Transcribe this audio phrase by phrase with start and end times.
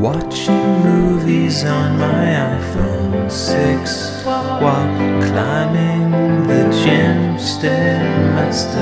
[0.00, 8.78] Watching movies on my iPhone 6 while climbing the gym stairmaster.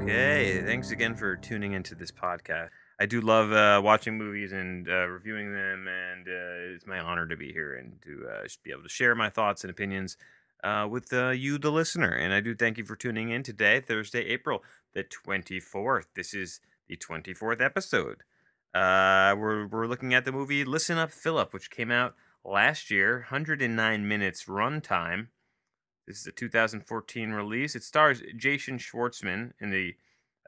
[0.00, 2.70] Okay, thanks again for tuning into this podcast.
[2.98, 7.26] I do love uh, watching movies and uh, reviewing them, and uh, it's my honor
[7.26, 10.16] to be here and to uh, be able to share my thoughts and opinions
[10.64, 12.12] uh, with uh, you, the listener.
[12.12, 14.62] And I do thank you for tuning in today, Thursday, April
[14.94, 16.06] the 24th.
[16.14, 18.22] This is the 24th episode.
[18.74, 22.14] Uh, we're, we're looking at the movie Listen Up, Philip, which came out
[22.44, 25.28] last year, 109 minutes runtime.
[26.06, 27.74] This is a 2014 release.
[27.74, 29.94] It stars Jason Schwartzman in the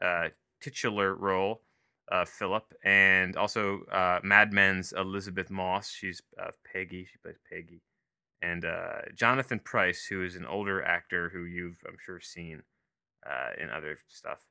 [0.01, 0.29] uh,
[0.61, 1.63] titular role,
[2.11, 5.91] uh, Philip, and also uh, Mad Men's Elisabeth Moss.
[5.91, 7.07] She's uh, Peggy.
[7.11, 7.83] She plays Peggy.
[8.41, 12.63] And uh, Jonathan Pryce, who is an older actor who you've, I'm sure, seen
[13.29, 14.47] uh, in other stuff.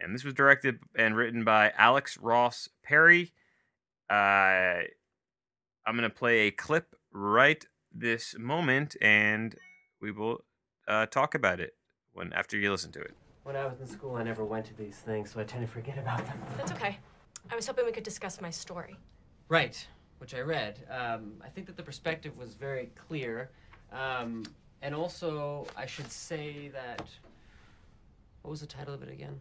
[0.00, 3.32] And this was directed and written by Alex Ross Perry.
[4.08, 4.84] Uh,
[5.84, 9.54] I'm going to play a clip right this moment, and
[10.00, 10.44] we will
[10.86, 11.74] uh, talk about it
[12.12, 13.14] when after you listen to it.
[13.42, 15.72] When I was in school, I never went to these things, so I tend to
[15.72, 16.38] forget about them.
[16.56, 16.98] That's okay.
[17.50, 18.96] I was hoping we could discuss my story.
[19.48, 19.86] Right,
[20.18, 20.78] which I read.
[20.90, 23.50] Um, I think that the perspective was very clear.
[23.92, 24.44] Um,
[24.82, 27.06] and also, I should say that.
[28.42, 29.40] What was the title of it again?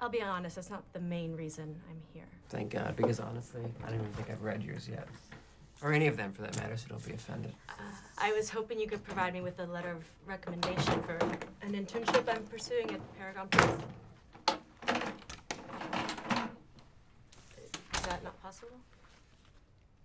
[0.00, 2.24] I'll be honest, that's not the main reason I'm here.
[2.48, 5.06] Thank God, because honestly, I don't even think I've read yours yet.
[5.82, 7.52] Or any of them for that matter, so don't be offended.
[8.18, 11.18] I was hoping you could provide me with a letter of recommendation for
[11.62, 13.70] an internship I'm pursuing at Paragon Place.
[17.94, 18.76] Is that not possible?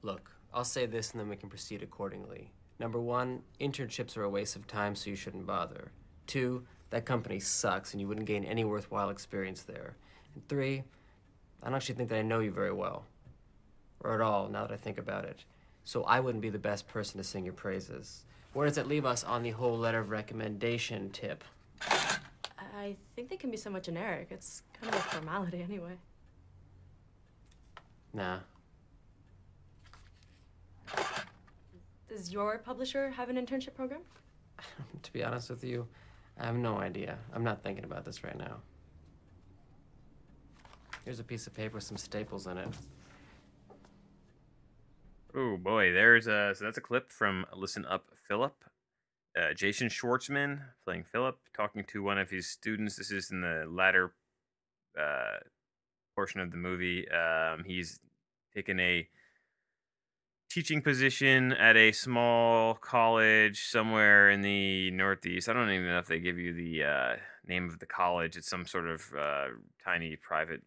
[0.01, 2.51] Look, I'll say this and then we can proceed accordingly.
[2.79, 5.91] Number one, internships are a waste of time, so you shouldn't bother.
[6.27, 9.95] Two, that company sucks and you wouldn't gain any worthwhile experience there.
[10.33, 10.83] And three,
[11.63, 13.05] I don't actually think that I know you very well.
[14.01, 15.43] Or at all, now that I think about it.
[15.83, 18.25] So I wouldn't be the best person to sing your praises.
[18.53, 21.43] Where does that leave us on the whole letter of recommendation tip?
[21.81, 24.27] I think they can be somewhat generic.
[24.29, 25.97] It's kind of a formality anyway.
[28.13, 28.39] Nah.
[32.17, 34.01] Does your publisher have an internship program?
[35.03, 35.85] to be honest with you,
[36.39, 37.15] I have no idea.
[37.31, 38.57] I'm not thinking about this right now.
[41.05, 42.69] Here's a piece of paper with some staples in it.
[45.35, 48.65] Oh boy, there's a so that's a clip from Listen Up, Philip.
[49.39, 52.95] Uh, Jason Schwartzman playing Philip, talking to one of his students.
[52.95, 54.13] This is in the latter
[54.99, 55.37] uh,
[56.15, 57.07] portion of the movie.
[57.11, 57.99] Um, he's
[58.55, 59.07] taken a
[60.49, 65.49] teaching position at a small college somewhere in the Northeast.
[65.49, 67.15] I don't even know if they give you the uh,
[67.45, 68.37] name of the college.
[68.37, 69.47] It's some sort of uh,
[69.83, 70.61] tiny, private,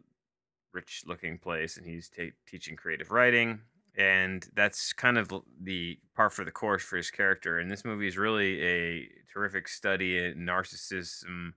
[0.72, 2.10] rich-looking place, and he's
[2.46, 3.60] teaching creative writing
[3.96, 5.30] and that's kind of
[5.60, 7.58] the par for the course for his character.
[7.58, 11.52] And this movie is really a terrific study in narcissism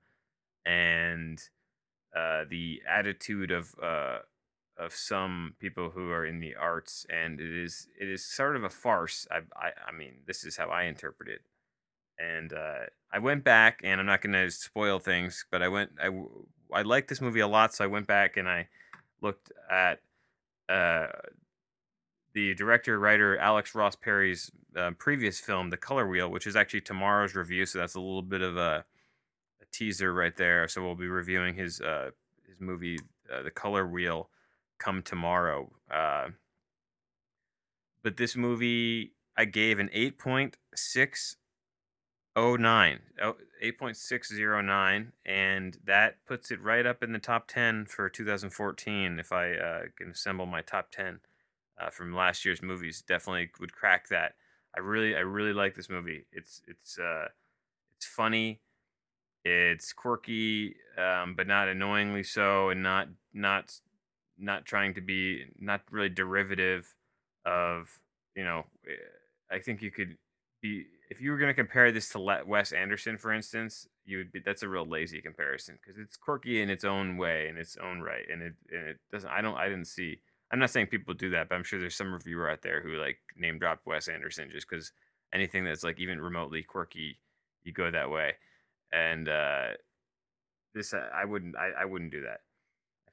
[0.66, 1.42] and
[2.16, 4.20] uh, the attitude of uh,
[4.78, 7.06] of some people who are in the arts.
[7.10, 9.28] And it is it is sort of a farce.
[9.32, 11.42] I I, I mean, this is how I interpret it.
[12.20, 15.92] And uh, I went back, and I'm not going to spoil things, but I went.
[16.02, 16.10] I
[16.74, 18.68] I liked this movie a lot, so I went back and I
[19.22, 20.00] looked at
[20.70, 21.08] uh,
[22.34, 26.82] the director writer Alex Ross Perry's uh, previous film, The Color Wheel, which is actually
[26.82, 27.66] tomorrow's review.
[27.66, 28.86] So that's a little bit of a,
[29.62, 30.68] a teaser right there.
[30.68, 32.12] So we'll be reviewing his uh,
[32.48, 33.00] his movie,
[33.32, 34.30] uh, The Color Wheel,
[34.84, 35.72] come tomorrow.
[35.90, 36.30] Uh,
[38.04, 41.38] but this movie, I gave an eight point six
[42.36, 48.10] oh nine, oh, 8.609, and that puts it right up in the top 10 for
[48.10, 51.20] 2014 if I uh, can assemble my top 10
[51.80, 54.34] uh, from last year's movies definitely would crack that.
[54.76, 56.26] I really I really like this movie.
[56.32, 57.28] It's it's uh
[57.96, 58.60] it's funny,
[59.46, 63.80] it's quirky, um, but not annoyingly so, and not not
[64.44, 66.94] not trying to be not really derivative
[67.46, 68.00] of
[68.36, 68.66] you know.
[68.88, 68.96] eh,
[69.52, 70.18] I think you could
[70.62, 74.32] be if you were going to compare this to Wes Anderson, for instance, you would
[74.32, 77.78] be that's a real lazy comparison because it's quirky in its own way in its
[77.78, 79.30] own right, and it and it doesn't.
[79.30, 80.20] I don't I didn't see.
[80.52, 82.98] I'm not saying people do that, but I'm sure there's some reviewer out there who
[82.98, 84.92] like name drop Wes Anderson just because
[85.34, 87.18] anything that's like even remotely quirky,
[87.64, 88.34] you go that way.
[88.92, 89.70] And uh,
[90.76, 92.42] this, uh, I wouldn't, I, I wouldn't do that.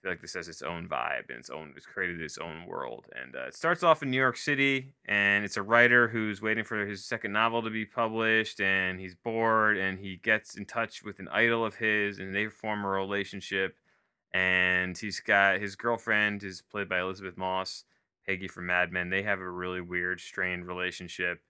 [0.03, 3.07] Feel like this has its own vibe and its own it's created its own world.
[3.15, 6.65] And uh, it starts off in New York City, and it's a writer who's waiting
[6.65, 11.03] for his second novel to be published, and he's bored, and he gets in touch
[11.03, 13.77] with an idol of his, and they form a relationship.
[14.33, 17.85] And he's got his girlfriend is played by Elisabeth Moss,
[18.27, 19.11] Peggy from Mad Men.
[19.11, 21.43] They have a really weird, strained relationship,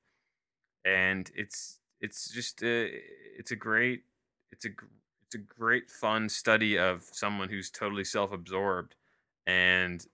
[0.85, 2.91] and it's it's just a,
[3.38, 4.02] it's a great
[4.50, 4.70] it's a
[5.31, 8.97] it's a great fun study of someone who's totally self-absorbed
[9.47, 10.05] and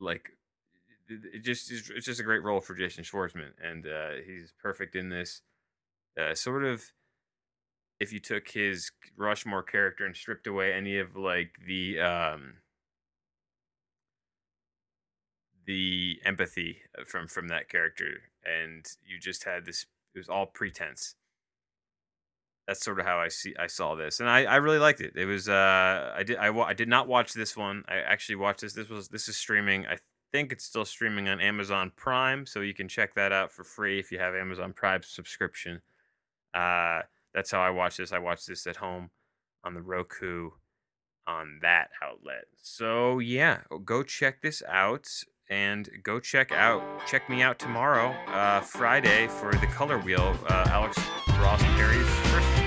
[0.00, 0.30] like
[1.08, 5.08] it just it's just a great role for Jason Schwartzman and uh, he's perfect in
[5.08, 5.42] this
[6.20, 6.84] uh, sort of
[7.98, 12.54] if you took his Rushmore character and stripped away any of like the um
[15.66, 20.46] the empathy uh, from from that character and you just had this it was all
[20.46, 21.16] pretense
[22.68, 25.14] that's sort of how I see I saw this, and I, I really liked it.
[25.16, 27.82] It was uh I did I, I did not watch this one.
[27.88, 28.74] I actually watched this.
[28.74, 29.86] This was this is streaming.
[29.86, 29.96] I
[30.32, 33.98] think it's still streaming on Amazon Prime, so you can check that out for free
[33.98, 35.80] if you have Amazon Prime subscription.
[36.52, 37.00] Uh,
[37.32, 38.12] that's how I watched this.
[38.12, 39.10] I watched this at home
[39.64, 40.50] on the Roku
[41.26, 42.44] on that outlet.
[42.60, 45.08] So yeah, go check this out
[45.48, 50.66] and go check out check me out tomorrow, uh, Friday for the Color Wheel, uh,
[50.68, 50.98] Alex
[51.38, 52.57] Ross Perry's first.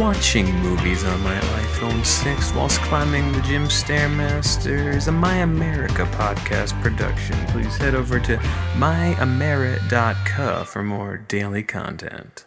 [0.00, 6.08] Watching movies on my iPhone 6 whilst climbing the gym Stairmaster is a My America
[6.12, 7.36] podcast production.
[7.48, 8.38] Please head over to
[8.78, 12.46] myameri.ca for more daily content.